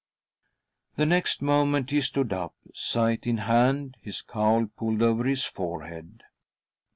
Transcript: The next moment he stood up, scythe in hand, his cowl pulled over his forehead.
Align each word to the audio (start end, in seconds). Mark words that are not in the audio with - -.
The 0.95 1.05
next 1.05 1.43
moment 1.43 1.91
he 1.91 2.01
stood 2.01 2.33
up, 2.33 2.55
scythe 2.73 3.27
in 3.27 3.37
hand, 3.37 3.97
his 4.01 4.23
cowl 4.23 4.65
pulled 4.75 5.03
over 5.03 5.25
his 5.25 5.45
forehead. 5.45 6.23